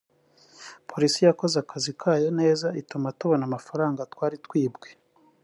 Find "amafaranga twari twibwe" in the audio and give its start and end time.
3.49-4.89